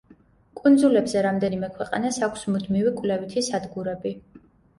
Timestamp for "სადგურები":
3.51-4.17